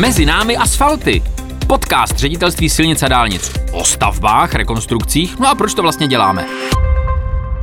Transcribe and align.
Mezi 0.00 0.26
námi 0.26 0.56
asfalty. 0.56 1.22
Podcast 1.66 2.16
ředitelství 2.16 2.68
silnic 2.68 3.02
a 3.02 3.08
dálnic. 3.08 3.52
O 3.72 3.84
stavbách, 3.84 4.54
rekonstrukcích. 4.54 5.38
No 5.38 5.48
a 5.48 5.54
proč 5.54 5.74
to 5.74 5.82
vlastně 5.82 6.08
děláme? 6.08 6.46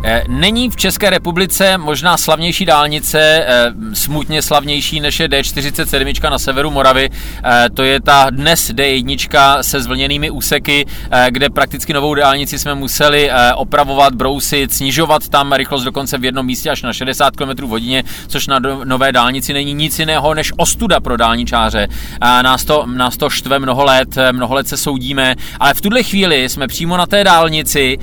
Eh, 0.10 0.24
není 0.28 0.70
v 0.70 0.76
České 0.76 1.10
republice 1.10 1.78
možná 1.78 2.18
slavnější 2.18 2.66
dálnice, 2.66 3.20
eh, 3.20 3.72
smutně 3.94 4.42
slavnější 4.42 5.00
než 5.00 5.20
je 5.20 5.28
D47 5.28 6.30
na 6.30 6.40
severu 6.40 6.72
Moravy. 6.72 7.10
Eh, 7.44 7.70
to 7.74 7.84
je 7.84 8.02
ta 8.02 8.30
dnes 8.30 8.72
D1 8.72 9.64
se 9.64 9.82
zvlněnými 9.82 10.30
úseky, 10.30 10.86
kde 11.30 11.50
prakticky 11.50 11.94
novou 11.94 12.16
dálnici 12.16 12.60
jsme 12.60 12.76
museli 12.76 13.32
opravovat, 13.56 14.16
brousit, 14.16 14.74
snižovat 14.74 15.30
tam 15.30 15.54
rychlost 15.54 15.84
dokonce 15.84 16.18
v 16.18 16.26
jednom 16.26 16.46
místě 16.46 16.70
až 16.70 16.82
na 16.82 16.94
60 16.94 17.36
km 17.36 17.66
v 17.66 17.70
hodině, 17.70 18.04
což 18.28 18.48
na 18.48 18.60
nové 18.84 19.12
dálnici 19.12 19.54
není 19.54 19.74
nic 19.74 20.00
jiného 20.00 20.34
než 20.34 20.54
ostuda 20.58 21.00
pro 21.00 21.18
dálničáře. 21.18 21.88
Nás 22.22 22.66
to, 22.66 22.86
nás 22.86 23.18
to 23.18 23.30
štve 23.30 23.60
mnoho 23.60 23.84
let, 23.84 24.16
mnoho 24.32 24.56
let 24.56 24.68
se 24.68 24.78
soudíme, 24.78 25.36
ale 25.60 25.74
v 25.74 25.82
tuhle 25.82 26.04
chvíli 26.04 26.50
jsme 26.50 26.68
přímo 26.68 26.98
na 26.98 27.06
té 27.06 27.24
dálnici 27.24 27.98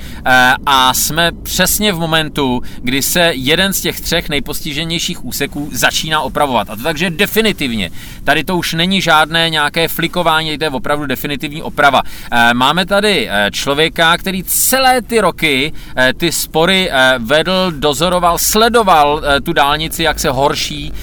a 0.65 0.93
jsme 0.93 1.31
přesně 1.43 1.94
v 1.95 1.99
momentu, 1.99 2.61
kdy 2.81 3.01
se 3.01 3.31
jeden 3.35 3.73
z 3.73 3.81
těch 3.81 4.01
třech 4.01 4.29
nejpostiženějších 4.29 5.25
úseků 5.25 5.69
začíná 5.71 6.21
opravovat. 6.21 6.69
A 6.69 6.75
to 6.75 6.83
takže 6.83 7.09
definitivně. 7.09 7.91
Tady 8.23 8.43
to 8.43 8.57
už 8.57 8.73
není 8.73 9.01
žádné 9.01 9.49
nějaké 9.49 9.87
flikování, 9.87 10.57
je 10.61 10.69
opravdu 10.69 11.05
definitivní 11.05 11.63
oprava. 11.63 12.01
Eh, 12.31 12.53
máme 12.53 12.85
tady 12.85 13.29
eh, 13.29 13.51
člověka, 13.51 14.17
který 14.17 14.43
celé 14.43 15.01
ty 15.01 15.19
roky 15.21 15.73
eh, 15.95 16.13
ty 16.13 16.31
spory 16.31 16.89
vedl, 17.19 17.71
dozoroval, 17.71 18.37
sledoval 18.37 19.23
tu 19.43 19.53
dálnici, 19.53 20.03
jak 20.03 20.19
se 20.19 20.29
horší, 20.29 20.93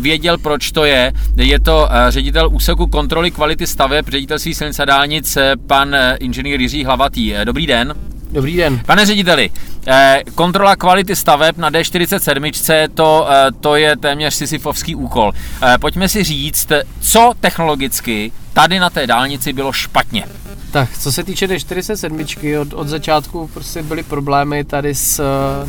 věděl, 0.00 0.38
proč 0.38 0.72
to 0.72 0.84
je. 0.84 1.12
Je 1.36 1.60
to 1.60 1.88
ředitel 2.08 2.48
úseku 2.52 2.86
kontroly 2.86 3.30
kvality 3.30 3.66
staveb, 3.66 4.08
ředitelství 4.08 4.54
silnic 4.54 4.80
a 4.80 4.84
dálnic, 4.84 5.38
pan 5.66 5.96
inženýr 6.20 6.60
Jiří 6.60 6.84
Hlavatý. 6.84 7.34
Dobrý 7.44 7.66
den. 7.66 8.11
Dobrý 8.32 8.56
den. 8.56 8.80
Pane 8.86 9.06
řediteli, 9.06 9.50
eh, 9.86 10.22
kontrola 10.34 10.76
kvality 10.76 11.16
staveb 11.16 11.58
na 11.58 11.70
D47, 11.70 12.88
to, 12.94 13.26
eh, 13.30 13.50
to 13.60 13.76
je 13.76 13.96
téměř 13.96 14.34
sisyfovský 14.34 14.94
úkol. 14.94 15.32
Eh, 15.62 15.78
pojďme 15.80 16.08
si 16.08 16.24
říct, 16.24 16.72
co 17.00 17.32
technologicky 17.40 18.32
tady 18.52 18.78
na 18.78 18.90
té 18.90 19.06
dálnici 19.06 19.52
bylo 19.52 19.72
špatně. 19.72 20.24
Tak, 20.70 20.98
co 20.98 21.12
se 21.12 21.24
týče 21.24 21.46
D47, 21.46 22.58
od, 22.58 22.72
od 22.72 22.88
začátku 22.88 23.50
prostě 23.54 23.82
byly 23.82 24.02
problémy 24.02 24.64
tady 24.64 24.94
s 24.94 25.22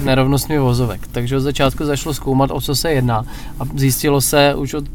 nerovnostmi 0.04 0.60
vozovek, 0.60 1.08
takže 1.12 1.38
od 1.38 1.40
začátku 1.40 1.86
zašlo 1.86 2.14
zkoumat, 2.14 2.52
o 2.52 2.62
co 2.62 2.76
se 2.76 2.92
jedná 2.92 3.26
a 3.60 3.64
zjistilo 3.76 4.22
se 4.22 4.56
už 4.56 4.74
od 4.74 4.86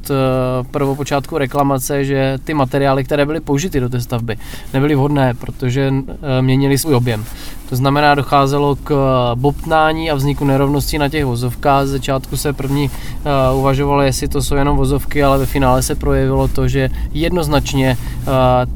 prvopočátku 0.71 1.39
reklamace, 1.39 2.05
že 2.05 2.39
ty 2.45 2.55
materiály, 2.55 3.05
které 3.05 3.27
byly 3.27 3.41
použity 3.41 3.81
do 3.81 3.89
té 3.89 4.01
stavby, 4.01 4.37
nebyly 4.75 4.95
vhodné, 4.95 5.35
protože 5.35 5.93
měnili 6.41 6.79
svůj 6.79 6.95
objem. 6.95 7.25
To 7.69 7.77
znamená, 7.77 8.15
docházelo 8.15 8.77
k 8.77 8.95
bobtnání 9.35 10.11
a 10.11 10.15
vzniku 10.15 10.45
nerovností 10.45 10.99
na 10.99 11.09
těch 11.09 11.25
vozovkách. 11.25 11.87
Z 11.87 11.91
začátku 11.91 12.37
se 12.37 12.53
první 12.53 12.91
uh, 12.91 13.59
uvažovalo, 13.59 14.03
jestli 14.03 14.29
to 14.29 14.43
jsou 14.43 14.55
jenom 14.55 14.77
vozovky, 14.77 15.25
ale 15.25 15.39
ve 15.39 15.47
finále 15.47 15.83
se 15.83 15.95
projevilo 15.95 16.49
to, 16.49 16.69
že 16.69 16.91
jednoznačně 17.13 17.97
uh, 18.21 18.27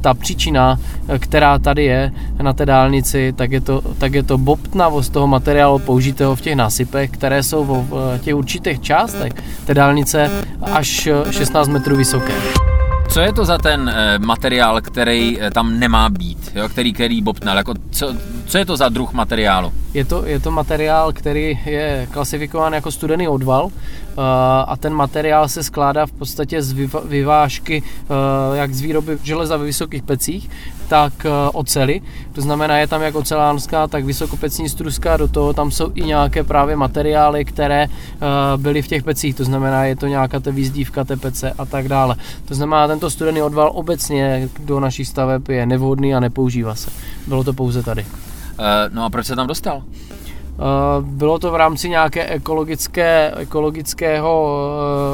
ta 0.01 0.15
příčina, 0.15 0.79
která 1.19 1.59
tady 1.59 1.85
je 1.85 2.13
na 2.43 2.53
té 2.53 2.67
dálnici, 2.67 3.33
tak 3.37 3.53
je 3.53 3.61
to, 3.61 3.83
tak 3.99 4.15
je 4.15 4.23
to 4.23 4.39
bobtnavost 4.39 5.13
toho 5.13 5.27
materiálu 5.27 5.79
použitého 5.79 6.37
v 6.37 6.41
těch 6.41 6.57
násypech, 6.57 7.11
které 7.11 7.43
jsou 7.43 7.65
v 7.65 8.19
těch 8.19 8.35
určitých 8.35 8.81
částech 8.81 9.33
té 9.65 9.75
dálnice 9.75 10.31
až 10.63 11.09
16 11.31 11.69
metrů 11.69 11.97
vysoké. 11.97 12.33
Co 13.09 13.21
je 13.21 13.33
to 13.33 13.45
za 13.45 13.59
ten 13.59 13.95
materiál, 14.19 14.81
který 14.81 15.39
tam 15.53 15.79
nemá 15.79 16.09
být, 16.09 16.53
jo? 16.55 16.69
který, 16.69 16.93
který 16.93 17.23
bobtnal? 17.23 17.57
Jako 17.57 17.75
co, 17.91 18.15
co 18.53 18.59
je 18.59 18.67
to 18.67 18.77
za 18.77 18.89
druh 18.89 19.13
materiálu? 19.13 19.73
Je 19.95 20.05
to, 20.05 20.27
je 20.27 20.41
to 20.41 20.51
materiál, 20.51 21.13
který 21.13 21.59
je 21.67 22.09
klasifikován 22.11 22.73
jako 22.73 22.93
studený 22.93 23.29
odval 23.29 23.71
eh, 23.73 24.13
a 24.67 24.77
ten 24.77 24.93
materiál 24.93 25.49
se 25.49 25.63
skládá 25.63 26.07
v 26.07 26.13
podstatě 26.13 26.63
z 26.63 26.73
vyvážky 27.05 27.83
jak 28.55 28.75
z 28.75 28.81
výroby 28.81 29.19
železa 29.23 29.57
ve 29.57 29.65
vysokých 29.65 30.03
pecích, 30.03 30.51
tak 30.89 31.13
ocely. 31.53 32.01
To 32.33 32.41
znamená, 32.41 32.79
je 32.79 32.87
tam 32.87 33.03
jak 33.03 33.15
ocelánská, 33.15 33.87
tak 33.87 34.05
vysokopecní 34.05 34.69
struska, 34.69 35.17
do 35.17 35.29
toho 35.29 35.53
tam 35.53 35.71
jsou 35.71 35.91
i 35.95 36.03
nějaké 36.05 36.45
právě 36.45 36.77
materiály, 36.77 37.45
které 37.45 37.87
byly 38.57 38.83
v 38.83 38.89
těch 38.89 39.03
pecích, 39.03 39.35
to 39.35 39.45
znamená, 39.45 39.85
je 39.85 39.97
to 39.97 40.07
nějaká 40.07 40.41
ta 40.41 40.51
výzdívka 40.51 41.05
té 41.05 41.17
pece 41.17 41.53
a 41.59 41.65
tak 41.67 41.89
dále. 41.89 42.17
To 42.45 42.55
znamená, 42.55 42.89
tento 42.89 43.11
studený 43.11 43.43
odval 43.43 43.71
obecně 43.75 44.49
do 44.59 44.81
našich 44.81 45.09
staveb 45.09 45.49
je 45.49 45.67
nevhodný 45.67 46.15
a 46.15 46.21
nepoužívá 46.21 46.75
se. 46.75 46.91
Bylo 47.27 47.45
to 47.45 47.53
pouze 47.53 47.83
tady. 47.83 48.07
Eh, 48.59 48.91
no 48.93 49.05
a 49.05 49.11
proč 49.11 49.27
se 49.27 49.37
tam 49.37 49.47
dostal? 49.47 49.83
Eh, 49.83 50.63
bylo 51.01 51.39
to 51.39 51.51
v 51.51 51.57
rámci 51.57 51.89
nějaké 51.89 52.27
ekologické, 52.27 53.33
ekologického 53.37 54.59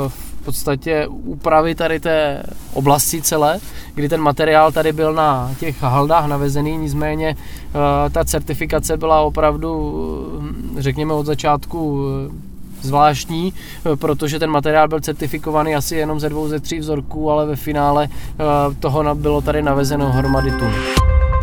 eh, 0.06 0.08
v 0.08 0.44
podstatě 0.44 1.06
úpravy 1.06 1.74
tady 1.74 2.00
té 2.00 2.42
oblasti 2.72 3.22
celé, 3.22 3.58
kdy 3.94 4.08
ten 4.08 4.20
materiál 4.20 4.72
tady 4.72 4.92
byl 4.92 5.12
na 5.12 5.50
těch 5.60 5.82
haldách 5.82 6.26
navezený, 6.26 6.76
nicméně 6.76 7.36
ta 8.12 8.24
certifikace 8.24 8.96
byla 8.96 9.20
opravdu, 9.20 10.42
řekněme 10.78 11.14
od 11.14 11.26
začátku 11.26 12.06
zvláštní, 12.80 13.52
protože 13.94 14.38
ten 14.38 14.50
materiál 14.50 14.88
byl 14.88 15.00
certifikovaný 15.00 15.74
asi 15.74 15.96
jenom 15.96 16.20
ze 16.20 16.28
dvou, 16.28 16.48
ze 16.48 16.60
tří 16.60 16.78
vzorků, 16.78 17.30
ale 17.30 17.46
ve 17.46 17.56
finále 17.56 18.08
toho 18.80 19.14
bylo 19.14 19.40
tady 19.40 19.62
navezeno 19.62 20.12
hromady 20.12 20.50
tun. 20.50 20.97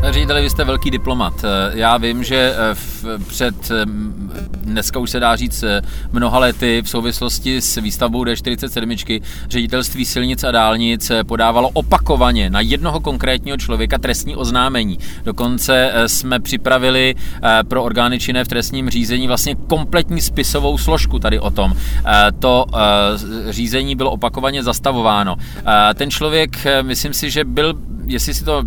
Řediteli, 0.09 0.41
vy 0.41 0.49
jste 0.49 0.63
velký 0.63 0.91
diplomat. 0.91 1.33
Eh, 1.43 1.71
já 1.73 1.97
vím, 1.97 2.23
že 2.23 2.35
eh, 2.35 2.75
v, 2.75 3.05
před, 3.27 3.71
eh, 3.71 3.85
dneska 4.63 4.99
už 4.99 5.09
se 5.09 5.19
dá 5.19 5.35
říct, 5.35 5.63
mnoha 6.11 6.39
lety 6.39 6.81
v 6.81 6.89
souvislosti 6.89 7.61
s 7.61 7.81
výstavbou 7.81 8.23
D47 8.23 9.21
ředitelství 9.49 10.05
silnic 10.05 10.43
a 10.43 10.51
dálnic 10.51 11.11
podávalo 11.27 11.69
opakovaně 11.69 12.49
na 12.49 12.61
jednoho 12.61 12.99
konkrétního 12.99 13.57
člověka 13.57 13.97
trestní 13.97 14.35
oznámení. 14.35 14.99
Dokonce 15.23 15.93
jsme 16.07 16.39
připravili 16.39 17.15
pro 17.67 17.83
orgány 17.83 18.19
činné 18.19 18.43
v 18.43 18.47
trestním 18.47 18.89
řízení 18.89 19.27
vlastně 19.27 19.55
kompletní 19.55 20.21
spisovou 20.21 20.77
složku 20.77 21.19
tady 21.19 21.39
o 21.39 21.51
tom. 21.51 21.73
To 22.39 22.65
řízení 23.49 23.95
bylo 23.95 24.11
opakovaně 24.11 24.63
zastavováno. 24.63 25.35
Ten 25.95 26.11
člověk, 26.11 26.57
myslím 26.81 27.13
si, 27.13 27.29
že 27.31 27.45
byl, 27.45 27.73
jestli 28.07 28.33
si 28.33 28.43
to 28.43 28.63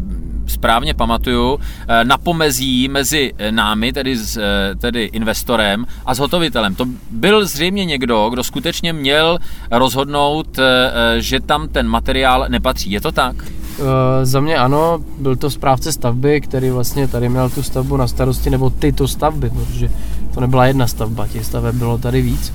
správně 0.49 0.95
pamatuju, 0.95 1.61
eh, 1.89 2.05
na 2.05 2.19
pomezí 2.19 2.89
mezi 2.89 3.33
eh, 3.39 3.53
námi, 3.53 3.93
tedy, 3.93 4.17
s, 4.17 4.37
eh, 4.37 4.75
tedy 4.75 5.05
investorem 5.05 5.87
a 6.07 6.15
zhotovitelem. 6.15 6.75
To 6.75 6.85
byl 7.11 7.47
zřejmě 7.47 7.85
někdo, 7.85 8.29
kdo 8.31 8.45
skutečně 8.45 8.93
měl 8.93 9.39
rozhodnout, 9.71 10.59
že 11.19 11.41
tam 11.41 11.69
ten 11.69 11.89
materiál 11.89 12.47
nepatří. 12.49 12.91
Je 12.91 13.01
to 13.01 13.13
tak? 13.13 13.37
Uh, 13.79 13.85
za 14.23 14.41
mě 14.41 14.57
ano, 14.57 14.99
byl 15.19 15.37
to 15.37 15.51
správce 15.51 15.93
stavby, 15.93 16.41
který 16.41 16.71
vlastně 16.71 17.09
tady 17.09 17.29
měl 17.29 17.51
tu 17.51 17.63
stavbu 17.63 17.97
na 17.97 18.07
starosti, 18.07 18.51
nebo 18.51 18.71
tyto 18.71 19.09
stavby, 19.09 19.51
protože 19.51 19.91
to 20.35 20.41
nebyla 20.41 20.67
jedna 20.67 20.87
stavba, 20.87 21.27
těch 21.27 21.45
staveb 21.45 21.75
bylo 21.75 21.99
tady 21.99 22.23
víc. 22.23 22.53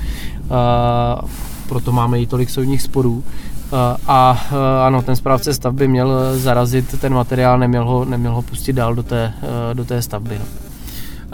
Uh, 0.50 1.28
proto 1.68 1.92
máme 1.92 2.20
i 2.20 2.26
tolik 2.26 2.50
soudních 2.50 2.82
sporů. 2.82 3.24
Eh, 3.74 3.96
a 4.06 4.46
eh, 4.52 4.86
ano, 4.86 5.02
ten 5.02 5.16
správce 5.16 5.54
stavby 5.54 5.88
měl 5.88 6.38
zarazit 6.38 7.00
ten 7.00 7.14
materiál, 7.14 7.58
neměl 7.58 7.84
ho, 7.84 8.04
neměl 8.04 8.32
ho 8.32 8.42
pustit 8.42 8.72
dál 8.72 8.94
do 8.94 9.02
té, 9.02 9.32
eh, 9.42 9.74
do 9.74 9.84
té 9.84 10.02
stavby. 10.02 10.38
No. 10.38 10.44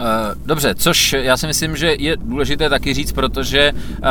Eh, 0.01 0.35
dobře, 0.45 0.75
což 0.75 1.13
já 1.13 1.37
si 1.37 1.47
myslím, 1.47 1.75
že 1.75 1.95
je 1.99 2.17
důležité 2.17 2.69
taky 2.69 2.93
říct, 2.93 3.11
protože 3.11 3.59
eh, 3.61 4.07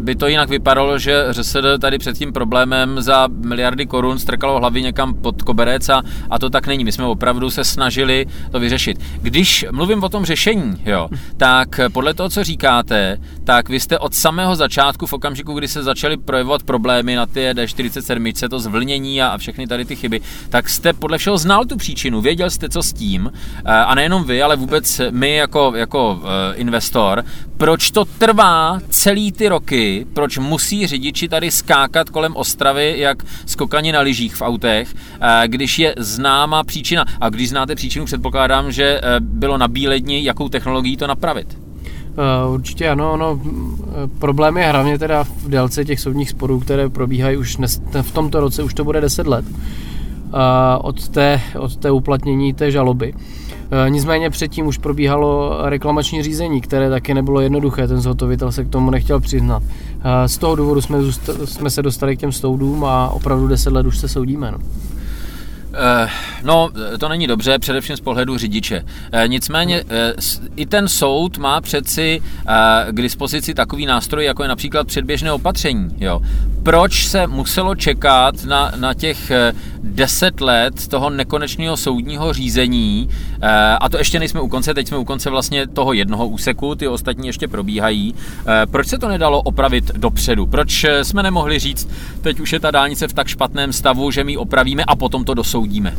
by 0.00 0.14
to 0.14 0.26
jinak 0.26 0.48
vypadalo, 0.48 0.98
že 0.98 1.24
ŘSD 1.30 1.56
tady 1.80 1.98
před 1.98 2.18
tím 2.18 2.32
problémem 2.32 3.00
za 3.00 3.28
miliardy 3.28 3.86
korun 3.86 4.18
strkalo 4.18 4.58
hlavy 4.58 4.82
někam 4.82 5.14
pod 5.14 5.42
koberec 5.42 5.88
a, 5.88 6.02
a 6.30 6.38
to 6.38 6.50
tak 6.50 6.66
není. 6.66 6.84
My 6.84 6.92
jsme 6.92 7.04
opravdu 7.04 7.50
se 7.50 7.64
snažili 7.64 8.26
to 8.50 8.60
vyřešit. 8.60 8.98
Když 9.22 9.66
mluvím 9.72 10.02
o 10.02 10.08
tom 10.08 10.24
řešení, 10.24 10.76
jo, 10.86 11.08
tak 11.36 11.80
podle 11.92 12.14
toho, 12.14 12.28
co 12.28 12.44
říkáte, 12.44 13.18
tak 13.44 13.68
vy 13.68 13.80
jste 13.80 13.98
od 13.98 14.14
samého 14.14 14.56
začátku, 14.56 15.06
v 15.06 15.12
okamžiku, 15.12 15.52
kdy 15.52 15.68
se 15.68 15.82
začaly 15.82 16.16
projevovat 16.16 16.62
problémy 16.62 17.14
na 17.16 17.26
ty 17.26 17.50
D47, 17.52 18.48
to 18.48 18.60
zvlnění 18.60 19.22
a, 19.22 19.28
a 19.28 19.38
všechny 19.38 19.66
tady 19.66 19.84
ty 19.84 19.96
chyby, 19.96 20.20
tak 20.48 20.68
jste 20.68 20.92
podle 20.92 21.18
všeho 21.18 21.38
znal 21.38 21.64
tu 21.64 21.76
příčinu, 21.76 22.20
věděl 22.20 22.50
jste, 22.50 22.68
co 22.68 22.82
s 22.82 22.92
tím, 22.92 23.32
eh, 23.34 23.72
a 23.72 23.94
nejenom 23.94 24.24
vy, 24.24 24.42
ale 24.42 24.56
vůbec 24.56 25.00
my 25.10 25.34
jako, 25.34 25.72
jako 25.76 26.12
uh, 26.12 26.28
investor, 26.54 27.24
proč 27.56 27.90
to 27.90 28.04
trvá 28.04 28.80
celý 28.88 29.32
ty 29.32 29.48
roky, 29.48 29.89
proč 30.12 30.38
musí 30.38 30.86
řidiči 30.86 31.28
tady 31.28 31.50
skákat 31.50 32.10
kolem 32.10 32.36
Ostravy 32.36 32.94
jak 32.98 33.22
skokani 33.46 33.92
na 33.92 34.00
lyžích 34.00 34.34
v 34.34 34.42
autech, 34.42 34.94
uh, 34.94 35.26
když 35.46 35.78
je 35.78 35.94
známa 35.98 36.64
příčina. 36.64 37.04
A 37.20 37.28
když 37.28 37.48
znáte 37.48 37.74
příčinu, 37.74 38.04
předpokládám, 38.04 38.72
že 38.72 39.00
uh, 39.00 39.26
bylo 39.26 39.58
na 39.58 39.68
bíledni, 39.68 40.24
jakou 40.24 40.48
technologií 40.48 40.96
to 40.96 41.06
napravit. 41.06 41.58
určitě 42.54 42.88
ano, 42.88 43.16
no, 43.16 43.40
problém 44.18 44.56
je 44.56 44.66
hlavně 44.66 44.98
teda 44.98 45.24
v 45.24 45.48
délce 45.48 45.84
těch 45.84 46.00
soudních 46.00 46.30
sporů, 46.30 46.60
které 46.60 46.88
probíhají 46.88 47.36
už 47.36 47.56
dnes, 47.56 47.82
v 48.02 48.12
tomto 48.12 48.40
roce, 48.40 48.62
už 48.62 48.74
to 48.74 48.84
bude 48.84 49.00
10 49.00 49.26
let 49.26 49.44
od 50.80 51.08
té, 51.08 51.40
od 51.58 51.76
té 51.76 51.90
uplatnění 51.90 52.54
té 52.54 52.70
žaloby. 52.70 53.14
Nicméně 53.88 54.30
předtím 54.30 54.66
už 54.66 54.78
probíhalo 54.78 55.58
reklamační 55.64 56.22
řízení, 56.22 56.60
které 56.60 56.90
taky 56.90 57.14
nebylo 57.14 57.40
jednoduché, 57.40 57.88
ten 57.88 58.00
zhotovitel 58.00 58.52
se 58.52 58.64
k 58.64 58.68
tomu 58.68 58.90
nechtěl 58.90 59.20
přiznat. 59.20 59.62
Z 60.26 60.38
toho 60.38 60.56
důvodu 60.56 60.80
jsme, 60.80 60.98
jsme 61.44 61.70
se 61.70 61.82
dostali 61.82 62.16
k 62.16 62.20
těm 62.20 62.32
soudům 62.32 62.84
a 62.84 63.08
opravdu 63.08 63.48
10 63.48 63.72
let 63.72 63.86
už 63.86 63.98
se 63.98 64.08
soudíme. 64.08 64.50
No. 64.50 64.58
Eh, 65.74 66.08
no, 66.42 66.70
to 66.98 67.08
není 67.08 67.26
dobře, 67.26 67.58
především 67.58 67.96
z 67.96 68.00
pohledu 68.00 68.38
řidiče. 68.38 68.84
Eh, 69.12 69.28
nicméně 69.28 69.84
eh, 69.88 70.12
i 70.56 70.66
ten 70.66 70.88
soud 70.88 71.38
má 71.38 71.60
přeci 71.60 72.22
k 72.90 73.02
dispozici 73.02 73.54
takový 73.54 73.86
nástroj, 73.86 74.24
jako 74.24 74.42
je 74.42 74.48
například 74.48 74.86
předběžné 74.86 75.32
opatření. 75.32 75.88
Jo. 75.98 76.20
Proč 76.62 77.06
se 77.06 77.26
muselo 77.26 77.74
čekat 77.74 78.44
na, 78.44 78.72
na 78.76 78.94
těch 78.94 79.32
deset 79.82 80.40
let 80.40 80.88
toho 80.88 81.10
nekonečného 81.10 81.76
soudního 81.76 82.32
řízení, 82.32 83.08
a 83.80 83.88
to 83.88 83.98
ještě 83.98 84.18
nejsme 84.18 84.40
u 84.40 84.48
konce, 84.48 84.74
teď 84.74 84.88
jsme 84.88 84.98
u 84.98 85.04
konce 85.04 85.30
vlastně 85.30 85.66
toho 85.66 85.92
jednoho 85.92 86.28
úseku, 86.28 86.74
ty 86.74 86.88
ostatní 86.88 87.26
ještě 87.26 87.48
probíhají. 87.48 88.14
Proč 88.70 88.86
se 88.86 88.98
to 88.98 89.08
nedalo 89.08 89.42
opravit 89.42 89.90
dopředu? 89.96 90.46
Proč 90.46 90.86
jsme 91.02 91.22
nemohli 91.22 91.58
říct, 91.58 91.88
teď 92.20 92.40
už 92.40 92.52
je 92.52 92.60
ta 92.60 92.70
dálnice 92.70 93.08
v 93.08 93.12
tak 93.12 93.28
špatném 93.28 93.72
stavu, 93.72 94.10
že 94.10 94.24
my 94.24 94.32
ji 94.32 94.36
opravíme 94.36 94.84
a 94.84 94.96
potom 94.96 95.24
to 95.24 95.34
dosoudíme? 95.34 95.60
soudíme? 95.60 95.94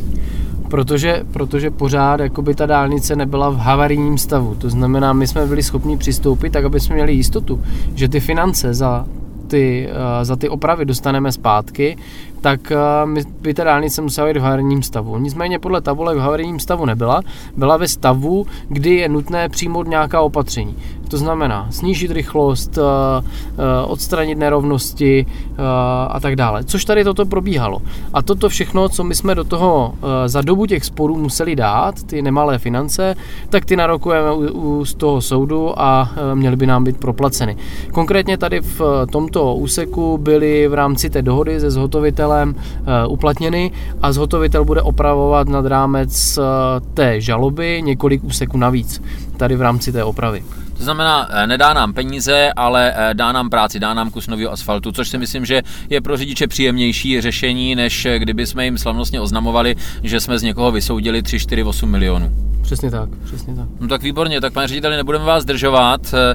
Protože, 0.68 1.24
protože 1.32 1.70
pořád 1.70 2.20
jakoby 2.20 2.54
ta 2.54 2.66
dálnice 2.66 3.16
nebyla 3.16 3.50
v 3.50 3.56
havarijním 3.56 4.18
stavu. 4.18 4.54
To 4.54 4.70
znamená, 4.70 5.12
my 5.12 5.26
jsme 5.26 5.46
byli 5.46 5.62
schopni 5.62 5.96
přistoupit 5.96 6.52
tak, 6.52 6.64
aby 6.64 6.80
jsme 6.80 6.94
měli 6.94 7.12
jistotu, 7.12 7.62
že 7.94 8.08
ty 8.08 8.20
finance 8.20 8.74
za 8.74 9.06
ty, 9.46 9.88
eh, 9.90 10.24
za 10.24 10.36
ty 10.36 10.48
opravy 10.48 10.84
dostaneme 10.84 11.32
zpátky, 11.32 11.96
tak 12.40 12.72
eh, 12.72 12.76
by 13.40 13.54
ta 13.54 13.64
dálnice 13.64 14.02
musela 14.02 14.26
být 14.26 14.36
v 14.36 14.42
havarijním 14.42 14.82
stavu. 14.82 15.18
Nicméně 15.18 15.58
podle 15.58 15.80
tabulek 15.80 16.16
v 16.16 16.20
havarijním 16.20 16.60
stavu 16.60 16.86
nebyla, 16.86 17.22
byla 17.56 17.76
ve 17.76 17.88
stavu, 17.88 18.46
kdy 18.68 18.94
je 18.94 19.08
nutné 19.08 19.48
přijmout 19.48 19.88
nějaká 19.88 20.20
opatření. 20.20 20.76
To 21.12 21.18
znamená 21.18 21.66
snížit 21.70 22.10
rychlost, 22.10 22.78
eh, 22.78 22.82
eh, 23.22 23.86
odstranit 23.86 24.38
nerovnosti 24.38 25.26
a 26.08 26.20
tak 26.20 26.36
dále. 26.36 26.64
Což 26.64 26.84
tady 26.84 27.04
toto 27.04 27.26
probíhalo. 27.26 27.82
A 28.12 28.22
toto 28.22 28.48
všechno, 28.48 28.88
co 28.88 29.04
my 29.04 29.14
jsme 29.14 29.34
do 29.34 29.44
toho 29.44 29.94
za 30.26 30.42
dobu 30.42 30.66
těch 30.66 30.84
sporů 30.84 31.16
museli 31.18 31.56
dát, 31.56 32.02
ty 32.02 32.22
nemalé 32.22 32.58
finance, 32.58 33.14
tak 33.50 33.64
ty 33.64 33.76
narokujeme 33.76 34.28
z 34.84 34.94
toho 34.94 35.20
soudu 35.20 35.80
a 35.80 36.10
měly 36.34 36.56
by 36.56 36.66
nám 36.66 36.84
být 36.84 36.96
proplaceny. 36.96 37.56
Konkrétně 37.92 38.38
tady 38.38 38.60
v 38.60 38.80
tomto 39.10 39.54
úseku 39.54 40.18
byly 40.18 40.68
v 40.68 40.74
rámci 40.74 41.10
té 41.10 41.22
dohody 41.22 41.60
se 41.60 41.70
zhotovitelem 41.70 42.54
eh, 42.56 43.06
uplatněny 43.06 43.70
a 44.02 44.12
zhotovitel 44.12 44.64
bude 44.64 44.82
opravovat 44.82 45.48
nad 45.48 45.66
rámec 45.66 46.38
eh, 46.38 46.42
té 46.94 47.20
žaloby 47.20 47.82
několik 47.84 48.24
úseků 48.24 48.58
navíc, 48.58 49.02
tady 49.36 49.56
v 49.56 49.60
rámci 49.60 49.92
té 49.92 50.04
opravy. 50.04 50.44
To 50.82 50.84
znamená, 50.84 51.28
eh, 51.30 51.46
nedá 51.46 51.74
nám 51.74 51.92
peníze, 51.92 52.52
ale 52.56 52.94
dá 53.12 53.32
nám 53.32 53.50
práci, 53.50 53.80
dá 53.80 53.94
nám 53.94 54.10
kus 54.10 54.26
nového 54.26 54.52
asfaltu, 54.52 54.92
což 54.92 55.08
si 55.08 55.18
myslím, 55.18 55.44
že 55.44 55.62
je 55.90 56.00
pro 56.00 56.16
řidiče 56.16 56.46
příjemnější 56.46 57.20
řešení, 57.20 57.74
než 57.74 58.06
kdyby 58.18 58.46
jsme 58.46 58.64
jim 58.64 58.78
slavnostně 58.78 59.20
oznamovali, 59.20 59.76
že 60.02 60.20
jsme 60.20 60.38
z 60.38 60.42
někoho 60.42 60.72
vysoudili 60.72 61.22
3, 61.22 61.38
4, 61.38 61.64
8 61.64 61.90
milionů. 61.90 62.32
Přesně 62.62 62.90
tak, 62.90 63.08
přesně 63.24 63.54
tak. 63.54 63.68
No 63.80 63.88
tak 63.88 64.02
výborně, 64.02 64.40
tak 64.40 64.52
pane 64.52 64.68
řediteli, 64.68 64.96
nebudeme 64.96 65.24
vás 65.24 65.42
zdržovat. 65.42 66.14
Eh, 66.14 66.34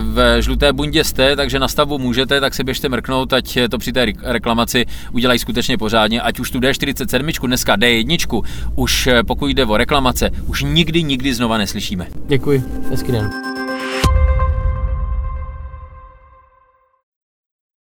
v 0.00 0.42
žluté 0.42 0.72
bundě 0.72 1.04
jste, 1.04 1.36
takže 1.36 1.58
na 1.58 1.68
stavbu 1.68 1.98
můžete, 1.98 2.40
tak 2.40 2.54
si 2.54 2.64
běžte 2.64 2.88
mrknout, 2.88 3.32
ať 3.32 3.58
to 3.70 3.78
při 3.78 3.92
té 3.92 4.06
reklamaci 4.22 4.86
udělají 5.12 5.38
skutečně 5.38 5.78
pořádně, 5.78 6.20
ať 6.20 6.40
už 6.40 6.50
tu 6.50 6.60
D47, 6.60 7.46
dneska 7.46 7.76
D1, 7.76 8.42
už 8.76 9.06
eh, 9.06 9.22
pokud 9.22 9.46
jde 9.46 9.64
o 9.64 9.76
reklamace, 9.76 10.30
už 10.46 10.62
nikdy, 10.62 11.02
nikdy 11.02 11.34
znova 11.34 11.58
neslyšíme. 11.58 12.06
Děkuji, 12.28 12.64
hezký 12.90 13.12
den. 13.12 13.30